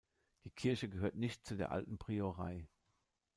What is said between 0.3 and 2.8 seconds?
Die Kirche gehörte nicht zu der alten Priorei.